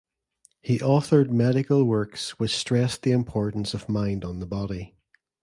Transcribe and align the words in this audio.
He 0.63 0.79
authored 0.79 1.29
medical 1.29 1.83
works 1.83 2.39
which 2.39 2.55
stressed 2.57 3.03
the 3.03 3.11
importance 3.11 3.75
of 3.75 3.87
mind 3.87 4.25
on 4.25 4.39
the 4.39 4.47
body. 4.47 4.95